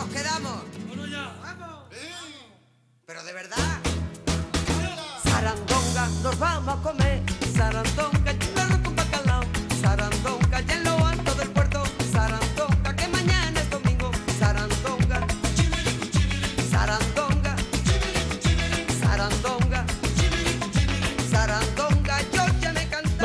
nos 0.00 0.08
quedamos? 0.08 0.62
¡Vamos! 1.42 1.84
Pero 3.06 3.22
de 3.22 3.32
verdad. 3.32 3.80
Sarandonga, 5.24 6.08
nos 6.22 6.38
vamos 6.38 6.78
a 6.78 6.82
comer. 6.82 7.22
Sarandonga, 7.54 8.19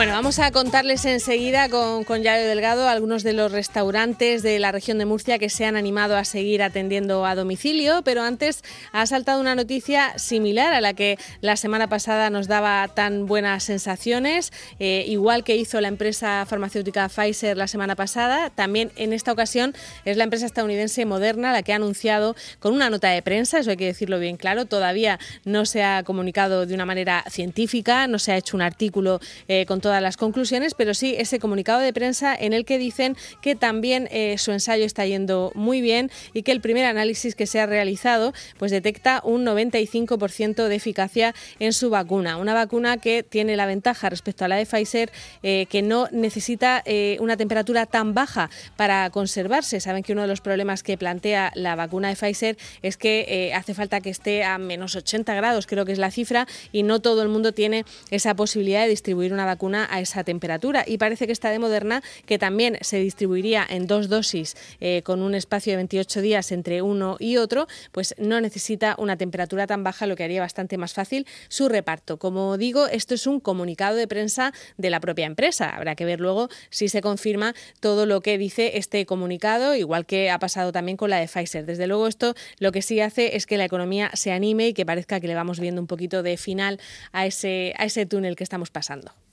Bueno, 0.05 0.17
vamos 0.17 0.37
a 0.37 0.51
contarles 0.51 1.03
enseguida 1.05 1.67
con, 1.67 2.03
con 2.03 2.21
Yayo 2.21 2.45
Delgado 2.45 2.87
algunos 2.87 3.23
de 3.23 3.33
los 3.33 3.51
restaurantes 3.51 4.43
de 4.43 4.59
la 4.59 4.71
región 4.71 4.99
de 4.99 5.05
Murcia 5.05 5.39
que 5.39 5.49
se 5.49 5.65
han 5.65 5.75
animado 5.75 6.15
a 6.15 6.25
seguir 6.25 6.61
atendiendo 6.61 7.25
a 7.25 7.33
domicilio, 7.33 8.03
pero 8.03 8.21
antes 8.21 8.63
ha 8.91 9.07
saltado 9.07 9.41
una 9.41 9.55
noticia 9.55 10.15
similar 10.19 10.75
a 10.75 10.81
la 10.81 10.93
que 10.93 11.17
la 11.41 11.55
semana 11.55 11.89
pasada 11.89 12.29
nos 12.29 12.47
daba 12.47 12.87
tan 12.89 13.25
buenas 13.25 13.63
sensaciones, 13.63 14.53
eh, 14.77 15.05
igual 15.07 15.43
que 15.43 15.55
hizo 15.55 15.81
la 15.81 15.87
empresa 15.87 16.45
farmacéutica 16.47 17.09
Pfizer 17.09 17.57
la 17.57 17.67
semana 17.67 17.95
pasada, 17.95 18.51
también 18.51 18.91
en 18.97 19.11
esta 19.11 19.31
ocasión 19.31 19.73
es 20.05 20.17
la 20.17 20.25
empresa 20.25 20.45
estadounidense 20.45 21.03
Moderna 21.07 21.51
la 21.51 21.63
que 21.63 21.73
ha 21.73 21.77
anunciado 21.77 22.35
con 22.59 22.75
una 22.75 22.91
nota 22.91 23.09
de 23.09 23.23
prensa, 23.23 23.57
eso 23.57 23.71
hay 23.71 23.77
que 23.77 23.87
decirlo 23.87 24.19
bien 24.19 24.37
claro, 24.37 24.65
todavía 24.65 25.17
no 25.45 25.65
se 25.65 25.81
ha 25.81 26.03
comunicado 26.03 26.67
de 26.67 26.75
una 26.75 26.85
manera 26.85 27.23
científica, 27.27 28.05
no 28.05 28.19
se 28.19 28.33
ha 28.33 28.37
hecho 28.37 28.55
un 28.55 28.61
artículo 28.61 29.19
eh, 29.47 29.65
con 29.65 29.81
las 30.01 30.17
conclusiones, 30.17 30.73
pero 30.73 30.93
sí 30.93 31.15
ese 31.17 31.39
comunicado 31.39 31.79
de 31.79 31.93
prensa 31.93 32.35
en 32.35 32.53
el 32.53 32.65
que 32.65 32.77
dicen 32.77 33.15
que 33.41 33.55
también 33.55 34.07
eh, 34.11 34.37
su 34.37 34.51
ensayo 34.51 34.85
está 34.85 35.05
yendo 35.05 35.51
muy 35.55 35.81
bien 35.81 36.11
y 36.33 36.43
que 36.43 36.51
el 36.51 36.61
primer 36.61 36.85
análisis 36.85 37.35
que 37.35 37.47
se 37.47 37.59
ha 37.59 37.65
realizado 37.65 38.33
pues 38.57 38.71
detecta 38.71 39.21
un 39.23 39.45
95% 39.45 40.67
de 40.67 40.75
eficacia 40.75 41.33
en 41.59 41.73
su 41.73 41.89
vacuna, 41.89 42.37
una 42.37 42.53
vacuna 42.53 42.97
que 42.97 43.23
tiene 43.23 43.55
la 43.55 43.65
ventaja 43.65 44.09
respecto 44.09 44.45
a 44.45 44.47
la 44.47 44.55
de 44.55 44.65
Pfizer 44.65 45.11
eh, 45.43 45.67
que 45.69 45.81
no 45.81 46.07
necesita 46.11 46.81
eh, 46.85 47.17
una 47.19 47.37
temperatura 47.37 47.85
tan 47.85 48.13
baja 48.13 48.49
para 48.75 49.09
conservarse. 49.09 49.79
Saben 49.79 50.03
que 50.03 50.13
uno 50.13 50.21
de 50.23 50.27
los 50.27 50.41
problemas 50.41 50.83
que 50.83 50.97
plantea 50.97 51.51
la 51.55 51.75
vacuna 51.75 52.09
de 52.09 52.15
Pfizer 52.15 52.57
es 52.81 52.97
que 52.97 53.51
hace 53.55 53.73
falta 53.73 54.01
que 54.01 54.09
esté 54.09 54.43
a 54.43 54.57
menos 54.57 54.95
80 54.95 55.33
grados, 55.35 55.67
creo 55.67 55.85
que 55.85 55.91
es 55.91 55.99
la 55.99 56.11
cifra, 56.11 56.47
y 56.71 56.83
no 56.83 56.99
todo 56.99 57.21
el 57.21 57.29
mundo 57.29 57.51
tiene 57.51 57.85
esa 58.11 58.35
posibilidad 58.35 58.83
de 58.83 58.89
distribuir 58.89 59.33
una 59.33 59.45
vacuna 59.45 59.74
a 59.83 59.99
esa 59.99 60.23
temperatura. 60.23 60.83
Y 60.87 60.97
parece 60.97 61.27
que 61.27 61.33
esta 61.33 61.49
de 61.49 61.59
Moderna, 61.59 62.01
que 62.25 62.39
también 62.39 62.77
se 62.81 62.97
distribuiría 62.97 63.65
en 63.69 63.87
dos 63.87 64.09
dosis 64.09 64.55
eh, 64.79 65.01
con 65.03 65.21
un 65.21 65.35
espacio 65.35 65.73
de 65.73 65.77
28 65.77 66.21
días 66.21 66.51
entre 66.51 66.81
uno 66.81 67.17
y 67.19 67.37
otro, 67.37 67.67
pues 67.91 68.15
no 68.17 68.39
necesita 68.41 68.95
una 68.97 69.17
temperatura 69.17 69.67
tan 69.67 69.83
baja, 69.83 70.07
lo 70.07 70.15
que 70.15 70.23
haría 70.23 70.41
bastante 70.41 70.77
más 70.77 70.93
fácil 70.93 71.27
su 71.49 71.69
reparto. 71.69 72.17
Como 72.17 72.57
digo, 72.57 72.87
esto 72.87 73.13
es 73.13 73.27
un 73.27 73.39
comunicado 73.39 73.95
de 73.95 74.07
prensa 74.07 74.53
de 74.77 74.89
la 74.89 74.99
propia 74.99 75.25
empresa. 75.25 75.69
Habrá 75.69 75.95
que 75.95 76.05
ver 76.05 76.19
luego 76.19 76.49
si 76.69 76.89
se 76.89 77.01
confirma 77.01 77.53
todo 77.79 78.05
lo 78.05 78.21
que 78.21 78.37
dice 78.37 78.77
este 78.77 79.05
comunicado, 79.05 79.75
igual 79.75 80.05
que 80.05 80.29
ha 80.29 80.39
pasado 80.39 80.71
también 80.71 80.97
con 80.97 81.09
la 81.09 81.17
de 81.17 81.27
Pfizer. 81.27 81.65
Desde 81.65 81.87
luego 81.87 82.07
esto 82.07 82.33
lo 82.59 82.71
que 82.71 82.81
sí 82.81 82.99
hace 82.99 83.35
es 83.35 83.45
que 83.45 83.57
la 83.57 83.65
economía 83.65 84.11
se 84.13 84.31
anime 84.31 84.69
y 84.69 84.73
que 84.73 84.85
parezca 84.85 85.19
que 85.19 85.27
le 85.27 85.35
vamos 85.35 85.59
viendo 85.59 85.81
un 85.81 85.87
poquito 85.87 86.23
de 86.23 86.37
final 86.37 86.79
a 87.11 87.25
ese, 87.25 87.73
a 87.77 87.85
ese 87.85 88.05
túnel 88.05 88.35
que 88.35 88.43
estamos 88.43 88.69
pasando. 88.69 89.24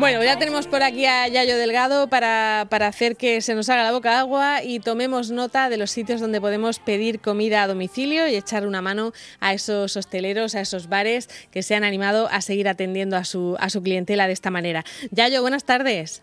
Bueno, 0.00 0.24
ya 0.24 0.38
tenemos 0.38 0.66
por 0.66 0.82
aquí 0.82 1.04
a 1.04 1.28
Yayo 1.28 1.58
Delgado 1.58 2.08
para, 2.08 2.66
para 2.70 2.86
hacer 2.86 3.16
que 3.16 3.42
se 3.42 3.54
nos 3.54 3.68
haga 3.68 3.84
la 3.84 3.92
boca 3.92 4.18
agua 4.18 4.62
y 4.64 4.80
tomemos 4.80 5.30
nota 5.30 5.68
de 5.68 5.76
los 5.76 5.90
sitios 5.90 6.22
donde 6.22 6.40
podemos 6.40 6.78
pedir 6.78 7.20
comida 7.20 7.62
a 7.62 7.66
domicilio 7.66 8.26
y 8.26 8.34
echar 8.34 8.66
una 8.66 8.80
mano 8.80 9.12
a 9.40 9.52
esos 9.52 9.98
hosteleros, 9.98 10.54
a 10.54 10.62
esos 10.62 10.88
bares 10.88 11.28
que 11.50 11.62
se 11.62 11.74
han 11.74 11.84
animado 11.84 12.28
a 12.32 12.40
seguir 12.40 12.66
atendiendo 12.66 13.18
a 13.18 13.24
su, 13.24 13.56
a 13.60 13.68
su 13.68 13.82
clientela 13.82 14.26
de 14.26 14.32
esta 14.32 14.50
manera. 14.50 14.86
Yayo, 15.10 15.42
buenas 15.42 15.64
tardes. 15.64 16.22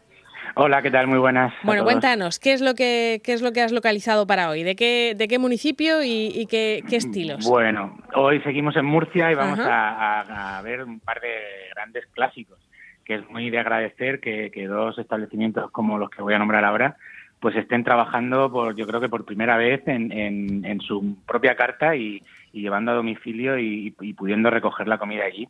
Hola, 0.55 0.81
¿qué 0.81 0.89
tal? 0.91 1.07
Muy 1.07 1.19
buenas. 1.19 1.53
Bueno, 1.63 1.83
cuéntanos, 1.83 2.39
¿qué 2.39 2.53
es 2.53 2.61
lo 2.61 2.73
que, 2.73 3.21
qué 3.23 3.33
es 3.33 3.41
lo 3.41 3.51
que 3.51 3.61
has 3.61 3.71
localizado 3.71 4.25
para 4.25 4.49
hoy? 4.49 4.63
¿De 4.63 4.75
qué, 4.75 5.13
de 5.15 5.27
qué 5.27 5.37
municipio 5.39 6.03
y, 6.03 6.31
y 6.33 6.47
qué, 6.47 6.83
qué 6.87 6.95
estilos? 6.97 7.47
Bueno, 7.47 7.97
hoy 8.15 8.41
seguimos 8.41 8.75
en 8.75 8.85
Murcia 8.85 9.31
y 9.31 9.35
vamos 9.35 9.59
a, 9.59 10.21
a- 10.21 10.57
a 10.57 10.61
ver 10.63 10.83
un 10.83 10.99
par 10.99 11.21
de 11.21 11.29
grandes 11.75 12.05
clásicos, 12.07 12.59
que 13.05 13.15
es 13.15 13.29
muy 13.29 13.49
de 13.49 13.59
agradecer 13.59 14.19
que, 14.19 14.49
que 14.51 14.67
dos 14.67 14.97
establecimientos 14.97 15.69
como 15.71 15.97
los 15.97 16.09
que 16.09 16.21
voy 16.23 16.33
a 16.33 16.39
nombrar 16.39 16.65
ahora, 16.65 16.95
pues 17.39 17.55
estén 17.55 17.83
trabajando 17.83 18.51
por, 18.51 18.75
yo 18.75 18.87
creo 18.87 18.99
que 18.99 19.09
por 19.09 19.23
primera 19.25 19.57
vez 19.57 19.87
en, 19.87 20.11
en- 20.11 20.65
en 20.65 20.81
su 20.81 21.17
propia 21.27 21.55
carta 21.55 21.95
y, 21.95 22.23
y 22.51 22.61
llevando 22.61 22.91
a 22.91 22.95
domicilio 22.95 23.59
y, 23.59 23.93
y 24.01 24.13
pudiendo 24.13 24.49
recoger 24.49 24.87
la 24.87 24.97
comida 24.97 25.25
allí, 25.25 25.47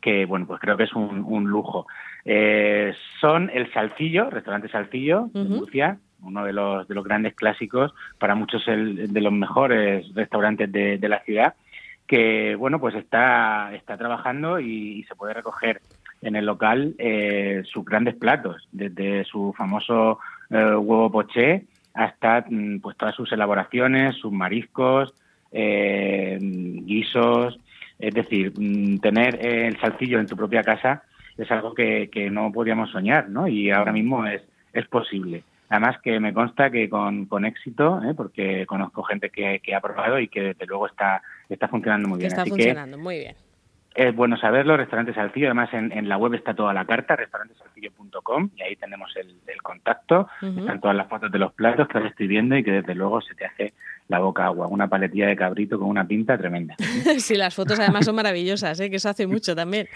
que 0.00 0.26
bueno, 0.26 0.46
pues 0.46 0.60
creo 0.60 0.76
que 0.76 0.84
es 0.84 0.92
un, 0.94 1.24
un 1.26 1.44
lujo. 1.44 1.86
Eh, 2.24 2.94
son 3.20 3.50
el 3.52 3.72
Salcillo, 3.72 4.30
restaurante 4.30 4.68
Salcillo 4.68 5.30
de 5.32 5.42
Ujú. 5.42 5.54
Murcia, 5.54 5.98
uno 6.22 6.44
de 6.44 6.52
los, 6.52 6.88
de 6.88 6.94
los 6.94 7.04
grandes 7.04 7.34
clásicos, 7.34 7.94
para 8.18 8.34
muchos 8.34 8.66
el, 8.68 9.12
de 9.12 9.20
los 9.20 9.32
mejores 9.32 10.12
restaurantes 10.14 10.70
de, 10.72 10.98
de 10.98 11.08
la 11.08 11.20
ciudad, 11.20 11.54
que 12.06 12.54
bueno, 12.56 12.80
pues 12.80 12.94
está, 12.94 13.74
está 13.74 13.96
trabajando 13.96 14.60
y, 14.60 15.00
y 15.00 15.02
se 15.04 15.14
puede 15.14 15.34
recoger 15.34 15.80
en 16.22 16.36
el 16.36 16.46
local 16.46 16.94
eh, 16.98 17.62
sus 17.64 17.84
grandes 17.84 18.14
platos, 18.14 18.68
desde 18.72 19.24
su 19.24 19.54
famoso 19.56 20.18
eh, 20.50 20.74
huevo 20.74 21.10
poché 21.10 21.64
hasta 21.94 22.44
mm, 22.48 22.80
pues 22.80 22.96
todas 22.96 23.14
sus 23.14 23.30
elaboraciones, 23.32 24.16
sus 24.16 24.32
mariscos, 24.32 25.14
eh, 25.52 26.38
guisos, 26.40 27.58
es 27.98 28.14
decir, 28.14 28.52
mm, 28.56 28.98
tener 28.98 29.36
eh, 29.36 29.66
el 29.68 29.80
salcillo 29.80 30.18
en 30.20 30.26
tu 30.26 30.36
propia 30.36 30.62
casa 30.62 31.02
es 31.36 31.50
algo 31.50 31.74
que, 31.74 32.08
que 32.10 32.30
no 32.30 32.50
podíamos 32.52 32.90
soñar, 32.90 33.28
¿no? 33.28 33.46
Y 33.48 33.70
ahora 33.70 33.92
mismo 33.92 34.26
es, 34.26 34.42
es 34.72 34.86
posible. 34.88 35.42
Además 35.68 35.96
que 36.02 36.20
me 36.20 36.32
consta 36.32 36.70
que 36.70 36.88
con, 36.88 37.26
con 37.26 37.44
éxito, 37.44 38.00
¿eh? 38.02 38.14
porque 38.16 38.64
conozco 38.66 39.02
gente 39.02 39.30
que, 39.30 39.60
que 39.60 39.74
ha 39.74 39.80
probado 39.80 40.18
y 40.20 40.28
que 40.28 40.40
desde 40.42 40.66
luego 40.66 40.86
está, 40.86 41.22
está 41.48 41.66
funcionando 41.68 42.08
muy 42.08 42.18
bien. 42.18 42.28
está 42.28 42.42
Así 42.42 42.50
funcionando, 42.50 42.96
muy 42.96 43.18
bien. 43.18 43.34
es 43.94 44.14
bueno 44.14 44.36
saberlo, 44.36 44.76
Restaurante 44.76 45.12
Salcillo. 45.12 45.46
Además 45.48 45.74
en, 45.74 45.90
en 45.90 46.08
la 46.08 46.18
web 46.18 46.34
está 46.34 46.54
toda 46.54 46.72
la 46.72 46.84
carta, 46.84 47.16
restaurantesalcillo.com, 47.16 48.50
y 48.56 48.62
ahí 48.62 48.76
tenemos 48.76 49.14
el, 49.16 49.34
el 49.46 49.60
contacto. 49.62 50.28
Están 50.40 50.80
todas 50.80 50.96
las 50.96 51.08
fotos 51.08 51.32
de 51.32 51.38
los 51.38 51.52
platos 51.52 51.88
que 51.88 51.98
ahora 51.98 52.10
estoy 52.10 52.28
viendo 52.28 52.56
y 52.56 52.62
que 52.62 52.70
desde 52.70 52.94
luego 52.94 53.20
se 53.20 53.34
te 53.34 53.46
hace 53.46 53.74
la 54.08 54.18
boca 54.18 54.44
agua. 54.44 54.68
Una 54.68 54.88
paletilla 54.88 55.26
de 55.26 55.36
cabrito 55.36 55.78
con 55.78 55.88
una 55.88 56.06
pinta 56.06 56.38
tremenda. 56.38 56.76
sí, 57.18 57.34
las 57.34 57.54
fotos 57.54 57.80
además 57.80 58.04
son 58.04 58.16
maravillosas, 58.16 58.78
¿eh? 58.80 58.90
que 58.90 58.96
eso 58.96 59.08
hace 59.08 59.26
mucho 59.26 59.54
también. 59.54 59.88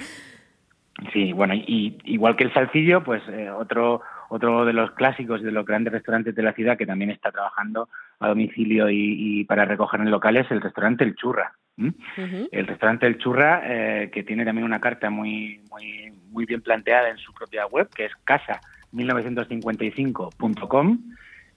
Sí, 1.13 1.33
bueno, 1.33 1.55
y 1.55 1.99
igual 2.05 2.37
que 2.37 2.45
el 2.45 2.53
Salcillo, 2.53 3.03
pues 3.03 3.23
eh, 3.29 3.51
otro 3.51 4.03
otro 4.31 4.65
de 4.65 4.73
los 4.73 4.93
clásicos 4.93 5.43
de 5.43 5.51
los 5.51 5.67
grandes 5.67 5.93
restaurantes 5.93 6.37
de 6.37 6.43
la 6.43 6.53
ciudad 6.53 6.79
que 6.79 6.87
también 6.87 7.11
está 7.11 7.33
trabajando 7.33 7.89
a 8.21 8.29
domicilio 8.29 8.89
y, 8.89 9.41
y 9.41 9.45
para 9.45 9.65
recoger 9.65 10.01
en 10.01 10.11
locales 10.11 10.47
el 10.51 10.61
restaurante 10.61 11.03
El 11.03 11.17
Churra. 11.17 11.57
El 11.77 12.67
restaurante 12.67 13.07
El 13.07 13.19
Churra, 13.19 13.63
eh, 13.65 14.11
que 14.13 14.23
tiene 14.23 14.45
también 14.45 14.65
una 14.65 14.81
carta 14.81 15.11
muy, 15.11 15.61
muy, 15.71 16.13
muy 16.31 16.47
bien 16.47 16.61
planteada 16.61 17.09
en 17.09 17.19
su 17.19 17.33
propia 17.33 17.67
web, 17.67 17.89
que 17.93 18.05
es 18.05 18.13
casa1955.com. 18.25 20.99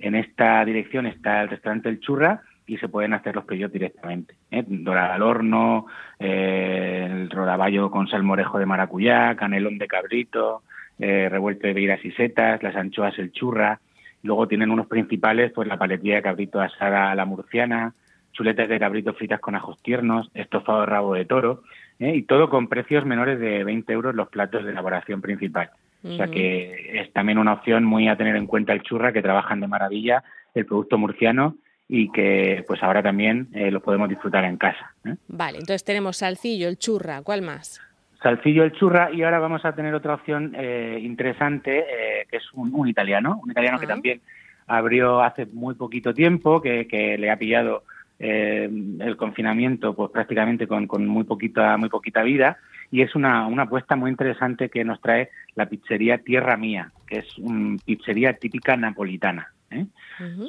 En 0.04 0.16
esta 0.16 0.66
dirección 0.66 1.06
está 1.06 1.42
el 1.42 1.48
restaurante 1.48 1.88
El 1.88 2.02
Churra 2.02 2.42
y 2.68 2.78
se 2.78 2.90
pueden 2.90 3.14
hacer 3.14 3.36
los 3.36 3.46
pedidos 3.46 3.72
directamente. 3.72 4.36
¿eh? 4.52 4.62
Dorada 4.68 5.16
al 5.16 5.22
horno, 5.22 5.86
eh, 6.20 7.08
el 7.10 7.30
rodaballo 7.30 7.90
con 7.90 8.10
salmorejo 8.10 8.60
de 8.60 8.66
maracuyá, 8.66 9.34
canelón 9.38 9.78
de 9.78 9.88
cabrito, 9.88 10.64
eh, 11.00 11.30
revuelto 11.32 11.68
de 11.68 11.74
beiras 11.74 12.04
y 12.04 12.12
setas, 12.12 12.62
las 12.62 12.76
anchoas 12.76 13.18
El 13.18 13.32
Churra. 13.32 13.80
Luego 14.24 14.50
tienen 14.50 14.72
unos 14.72 14.88
principales, 14.88 15.54
pues 15.54 15.70
la 15.70 15.78
paletilla 15.78 16.16
de 16.16 16.22
cabrito 16.22 16.60
asada 16.60 17.10
a 17.10 17.16
la 17.16 17.24
murciana, 17.24 17.94
chuletas 18.34 18.68
de 18.68 18.80
cabrito 18.80 19.14
fritas 19.14 19.40
con 19.40 19.56
ajos 19.56 19.82
tiernos, 19.82 20.30
estofado 20.34 20.82
de 20.82 20.86
rabo 20.88 21.14
de 21.14 21.24
toro, 21.24 21.64
¿eh? 22.00 22.14
y 22.14 22.24
todo 22.24 22.50
con 22.50 22.68
precios 22.68 23.06
menores 23.06 23.40
de 23.40 23.64
20 23.64 23.94
euros 23.94 24.16
los 24.16 24.28
platos 24.28 24.66
de 24.66 24.72
elaboración 24.72 25.22
principal. 25.22 25.70
O 26.04 26.16
sea 26.18 26.28
que 26.28 27.00
es 27.00 27.14
también 27.14 27.38
una 27.38 27.54
opción 27.54 27.86
muy 27.86 28.08
a 28.10 28.18
tener 28.18 28.36
en 28.36 28.46
cuenta 28.46 28.74
el 28.74 28.84
churra, 28.84 29.14
que 29.14 29.22
trabajan 29.22 29.60
de 29.62 29.68
maravilla 29.68 30.24
el 30.54 30.66
producto 30.66 30.98
murciano 30.98 31.56
y 31.88 32.12
que 32.12 32.64
pues 32.68 32.82
ahora 32.84 33.02
también 33.02 33.48
eh, 33.54 33.72
lo 33.72 33.82
podemos 33.82 34.10
disfrutar 34.10 34.44
en 34.44 34.58
casa. 34.58 34.94
¿eh? 35.06 35.16
Vale, 35.28 35.60
entonces 35.60 35.84
tenemos 35.84 36.18
salcillo, 36.18 36.68
el 36.68 36.78
churra, 36.78 37.22
¿cuál 37.22 37.42
más? 37.42 37.82
Salcillo 38.22 38.64
el 38.64 38.72
churra 38.72 39.12
y 39.12 39.24
ahora 39.24 39.40
vamos 39.40 39.66
a 39.66 39.74
tener 39.74 39.94
otra 39.94 40.14
opción 40.14 40.54
eh, 40.58 41.00
interesante 41.02 41.80
eh, 41.80 42.26
que 42.30 42.38
es 42.38 42.54
un, 42.54 42.74
un 42.74 42.88
italiano, 42.88 43.40
un 43.44 43.52
italiano 43.52 43.80
que 43.80 43.88
también 43.88 44.22
abrió 44.68 45.22
hace 45.22 45.46
muy 45.46 45.76
poquito 45.76 46.14
tiempo, 46.14 46.62
que, 46.62 46.88
que 46.88 47.18
le 47.18 47.30
ha 47.30 47.38
pillado 47.38 47.84
eh, 48.20 48.70
el 49.00 49.18
confinamiento 49.18 49.94
pues 49.94 50.12
prácticamente 50.12 50.68
con, 50.68 50.88
con 50.88 51.06
muy 51.06 51.26
poquita 51.26 51.76
muy 51.78 51.90
poquita 51.90 52.24
vida 52.24 52.58
y 52.94 53.02
es 53.02 53.16
una, 53.16 53.48
una 53.48 53.64
apuesta 53.64 53.96
muy 53.96 54.12
interesante 54.12 54.70
que 54.70 54.84
nos 54.86 55.02
trae 55.02 55.32
la 55.56 55.66
pizzería 55.66 56.20
Tierra 56.20 56.58
Mía, 56.58 56.92
que 57.08 57.18
es 57.18 57.38
una 57.40 57.80
pizzería 57.84 58.34
típica 58.34 58.78
napolitana. 58.78 59.48
¿eh? 59.72 59.88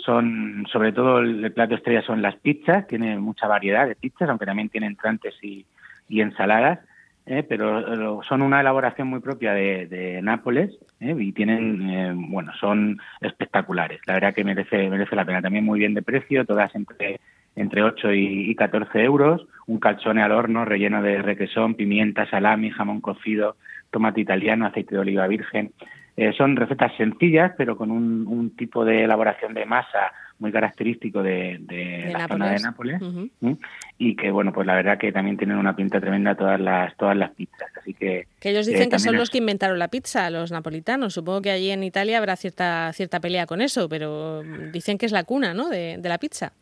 Son, 0.05 0.67
sobre 0.70 0.93
todo, 0.93 1.20
el, 1.20 1.43
el 1.43 1.52
plato 1.52 1.75
estrella 1.75 2.02
son 2.02 2.20
las 2.20 2.37
pizzas, 2.37 2.87
tiene 2.87 3.19
mucha 3.19 3.46
variedad 3.46 3.88
de 3.88 3.94
pizzas, 3.94 4.29
aunque 4.29 4.44
también 4.44 4.69
tiene 4.69 4.88
entrantes 4.88 5.35
y, 5.41 5.64
y 6.06 6.20
ensaladas, 6.20 6.81
¿eh? 7.25 7.44
pero 7.49 8.23
son 8.25 8.43
una 8.43 8.61
elaboración 8.61 9.08
muy 9.08 9.20
propia 9.20 9.55
de, 9.55 9.87
de 9.87 10.20
Nápoles 10.20 10.70
¿eh? 11.00 11.17
y 11.19 11.32
tienen, 11.32 11.88
eh, 11.88 12.12
bueno, 12.14 12.52
son 12.61 13.00
espectaculares. 13.23 14.02
La 14.05 14.12
verdad 14.12 14.35
que 14.35 14.44
merece, 14.44 14.91
merece 14.91 15.17
la 15.17 15.25
pena. 15.25 15.41
También 15.41 15.64
muy 15.64 15.79
bien 15.79 15.94
de 15.94 16.02
precio, 16.02 16.44
todas 16.44 16.75
entre 16.75 17.20
entre 17.56 17.83
8 17.83 18.12
y, 18.12 18.51
y 18.51 18.55
14 18.55 19.03
euros, 19.03 19.47
un 19.67 19.79
calzone 19.79 20.23
al 20.23 20.33
horno 20.33 20.65
relleno 20.65 21.03
de 21.03 21.23
requesón, 21.23 21.75
pimienta, 21.75 22.29
salami, 22.29 22.71
jamón 22.71 23.01
cocido, 23.01 23.56
tomate 23.91 24.21
italiano, 24.21 24.67
aceite 24.67 24.95
de 24.95 25.01
oliva 25.01 25.27
virgen. 25.27 25.73
Eh, 26.17 26.33
son 26.37 26.55
recetas 26.55 26.93
sencillas, 26.97 27.53
pero 27.56 27.77
con 27.77 27.91
un, 27.91 28.27
un 28.27 28.55
tipo 28.55 28.85
de 28.85 29.05
elaboración 29.05 29.53
de 29.53 29.67
masa 29.67 30.12
muy 30.39 30.53
característico 30.53 31.23
de, 31.23 31.59
de 31.61 32.05
De 32.06 32.12
la 32.12 32.29
zona 32.29 32.51
de 32.51 32.61
Nápoles. 32.61 33.01
Y 33.99 34.17
que 34.17 34.31
bueno 34.31 34.53
pues 34.53 34.67
la 34.67 34.75
verdad 34.75 34.99
que 34.99 35.12
también 35.12 35.37
tienen 35.37 35.56
una 35.56 35.75
pinta 35.75 36.01
tremenda 36.01 36.35
todas 36.35 36.61
las 36.61 36.97
todas 36.97 37.17
las 37.17 37.31
pizzas 37.31 37.71
así 37.77 37.95
que 37.95 38.27
Que 38.41 38.51
ellos 38.51 38.67
eh, 38.69 38.73
dicen 38.73 38.91
que 38.91 38.99
son 38.99 39.17
los 39.17 39.31
que 39.31 39.39
inventaron 39.39 39.79
la 39.79 39.89
pizza, 39.89 40.31
los 40.31 40.53
napolitanos. 40.53 41.15
Supongo 41.15 41.43
que 41.43 41.51
allí 41.51 41.71
en 41.71 41.83
Italia 41.83 42.19
habrá 42.19 42.37
cierta 42.37 42.93
cierta 42.93 43.21
pelea 43.21 43.47
con 43.47 43.61
eso, 43.61 43.89
pero 43.89 44.43
dicen 44.73 44.99
que 44.99 45.06
es 45.06 45.12
la 45.12 45.25
cuna, 45.25 45.55
¿no? 45.55 45.69
De, 45.69 45.99
de 45.99 46.09
la 46.09 46.19
pizza. 46.19 46.53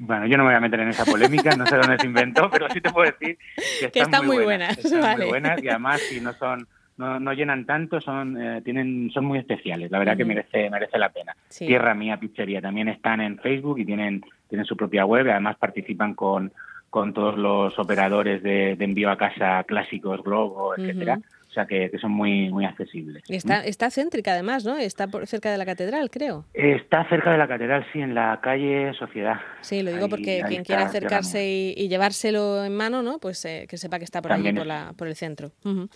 Bueno 0.00 0.26
yo 0.26 0.36
no 0.36 0.44
me 0.44 0.48
voy 0.50 0.56
a 0.56 0.60
meter 0.60 0.80
en 0.80 0.88
esa 0.88 1.04
polémica 1.04 1.54
no 1.56 1.66
sé 1.66 1.76
dónde 1.76 1.98
se 1.98 2.06
inventó 2.06 2.50
pero 2.50 2.68
sí 2.70 2.80
te 2.80 2.90
puedo 2.90 3.10
decir 3.12 3.36
que 3.78 3.86
están, 3.86 4.02
están 4.02 4.26
muy 4.26 4.42
buenas, 4.42 4.76
están 4.78 5.00
vale. 5.02 5.16
muy 5.18 5.28
buenas 5.28 5.62
y 5.62 5.68
además 5.68 6.00
si 6.00 6.20
no 6.20 6.32
son 6.32 6.66
no, 6.96 7.20
no 7.20 7.32
llenan 7.32 7.66
tanto 7.66 8.00
son 8.00 8.40
eh, 8.40 8.62
tienen 8.62 9.10
son 9.12 9.26
muy 9.26 9.38
especiales 9.38 9.90
la 9.90 9.98
verdad 9.98 10.16
que 10.16 10.24
merece 10.24 10.68
merece 10.70 10.98
la 10.98 11.10
pena 11.10 11.36
Sí. 11.48 11.66
Tierra 11.66 11.94
Mía 11.94 12.16
Pizzería 12.18 12.60
también 12.62 12.88
están 12.88 13.20
en 13.20 13.38
Facebook 13.38 13.78
y 13.78 13.84
tienen 13.84 14.22
tienen 14.48 14.64
su 14.64 14.76
propia 14.76 15.04
web 15.04 15.26
y 15.26 15.30
además 15.30 15.56
participan 15.58 16.14
con 16.14 16.52
con 16.88 17.12
todos 17.12 17.36
los 17.38 17.78
operadores 17.78 18.42
de, 18.42 18.74
de 18.76 18.84
envío 18.84 19.10
a 19.10 19.16
casa 19.18 19.62
clásicos 19.64 20.22
Globo 20.24 20.74
etcétera. 20.76 21.20
O 21.50 21.52
sea 21.52 21.66
que, 21.66 21.90
que 21.90 21.98
son 21.98 22.12
muy 22.12 22.48
muy 22.50 22.64
accesibles 22.64 23.24
Y 23.28 23.34
está, 23.34 23.64
está 23.64 23.90
céntrica 23.90 24.32
además, 24.32 24.64
¿no? 24.64 24.78
Está 24.78 25.08
por 25.08 25.26
cerca 25.26 25.50
de 25.50 25.58
la 25.58 25.66
catedral, 25.66 26.08
creo. 26.10 26.44
Está 26.54 27.08
cerca 27.08 27.32
de 27.32 27.38
la 27.38 27.48
catedral, 27.48 27.84
sí, 27.92 28.00
en 28.00 28.14
la 28.14 28.38
calle 28.40 28.92
Sociedad. 28.94 29.40
Sí, 29.60 29.82
lo 29.82 29.90
digo 29.90 30.04
Ahí- 30.04 30.10
porque 30.10 30.42
ahí 30.42 30.48
quien 30.48 30.64
quiera 30.64 30.82
acercarse 30.84 31.44
y, 31.46 31.74
y 31.76 31.88
llevárselo 31.88 32.64
en 32.64 32.76
mano, 32.76 33.02
¿no? 33.02 33.18
Pues 33.18 33.44
eh, 33.44 33.66
que 33.68 33.76
sepa 33.76 33.98
que 33.98 34.04
está 34.04 34.22
por 34.22 34.32
allí, 34.32 34.44
También 34.44 34.54
por, 34.56 34.62
es- 34.62 34.68
la, 34.68 34.92
por 34.96 35.08
el 35.08 35.16
centro. 35.16 35.50
También 35.62 35.88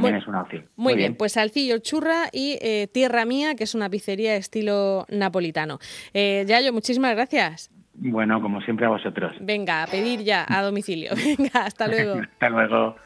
Bueno, 0.00 0.18
es 0.18 0.26
una 0.26 0.42
opción. 0.42 0.66
Muy 0.76 0.94
bien, 0.94 1.14
pues 1.14 1.32
Salcillo 1.32 1.78
Churra 1.78 2.28
y 2.32 2.58
eh, 2.62 2.88
Tierra 2.92 3.24
Mía, 3.26 3.54
que 3.54 3.64
es 3.64 3.74
una 3.74 3.90
pizzería 3.90 4.34
estilo 4.36 5.04
napolitano. 5.10 5.78
Eh, 6.14 6.44
Yayo, 6.46 6.72
muchísimas 6.72 7.14
gracias. 7.14 7.70
Bueno, 7.94 8.40
como 8.40 8.62
siempre 8.62 8.86
a 8.86 8.88
vosotros. 8.88 9.34
Venga, 9.40 9.82
a 9.82 9.86
pedir 9.86 10.20
ya 10.24 10.46
a 10.48 10.62
domicilio. 10.62 11.10
Venga, 11.38 11.66
hasta 11.66 11.86
luego. 11.86 12.14
Hasta 12.32 12.48
luego. 12.48 12.96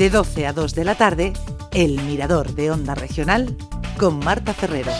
De 0.00 0.08
12 0.08 0.46
a 0.46 0.54
2 0.54 0.74
de 0.74 0.84
la 0.86 0.94
tarde, 0.94 1.34
El 1.74 2.00
Mirador 2.00 2.54
de 2.54 2.70
Onda 2.70 2.94
Regional 2.94 3.54
con 3.98 4.18
Marta 4.18 4.54
Ferrero. 4.54 4.92